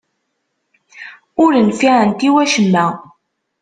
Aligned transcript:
Ur 1.43 1.51
nfiɛent 1.67 2.19
i 2.27 2.29
wacemma. 2.33 2.85